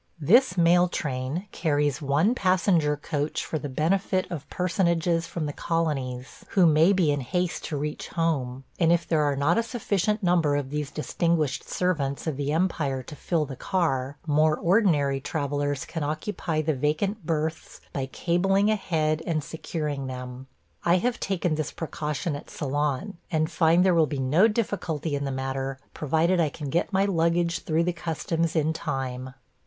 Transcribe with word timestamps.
This 0.19 0.57
mail 0.57 0.87
train 0.87 1.45
carries 1.51 2.01
one 2.01 2.33
passenger 2.33 2.97
coach 2.97 3.45
for 3.45 3.59
the 3.59 3.69
benefit 3.69 4.25
of 4.31 4.49
personages 4.49 5.27
from 5.27 5.45
the 5.45 5.53
colonies 5.53 6.43
who 6.49 6.65
may 6.65 6.91
be 6.91 7.11
in 7.11 7.21
haste 7.21 7.65
to 7.65 7.77
reach 7.77 8.07
home; 8.07 8.63
and 8.79 8.91
if 8.91 9.07
there 9.07 9.21
are 9.21 9.35
not 9.35 9.59
a 9.59 9.61
sufficient 9.61 10.23
number 10.23 10.55
of 10.55 10.71
these 10.71 10.89
distinguished 10.89 11.69
servants 11.69 12.25
of 12.25 12.35
the 12.35 12.51
empire 12.51 13.03
to 13.03 13.15
fill 13.15 13.45
the 13.45 13.55
car, 13.55 14.17
more 14.25 14.55
ordinary 14.57 15.19
travellers 15.21 15.85
can 15.85 16.01
occupy 16.03 16.63
the 16.63 16.73
vacant 16.73 17.23
berths 17.23 17.79
by 17.93 18.07
cabling 18.07 18.71
ahead 18.71 19.21
and 19.27 19.43
securing 19.43 20.07
them. 20.07 20.47
I 20.83 20.97
have 20.97 21.19
taken 21.19 21.53
this 21.53 21.71
precaution 21.71 22.35
at 22.35 22.49
Ceylon, 22.49 23.19
and 23.29 23.51
find 23.51 23.85
there 23.85 23.93
will 23.93 24.07
be 24.07 24.17
no 24.17 24.47
difficulty 24.47 25.15
in 25.15 25.25
the 25.25 25.31
matter, 25.31 25.77
provided 25.93 26.39
I 26.39 26.49
can 26.49 26.71
get 26.71 26.91
my 26.91 27.05
luggage 27.05 27.59
through 27.59 27.83
the 27.83 27.93
customs 27.93 28.55
in 28.55 28.73
time. 28.73 29.35